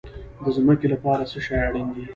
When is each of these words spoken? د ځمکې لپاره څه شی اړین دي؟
د 0.43 0.45
ځمکې 0.55 0.87
لپاره 0.93 1.23
څه 1.31 1.37
شی 1.45 1.53
اړین 1.67 1.87
دي؟ 1.95 2.03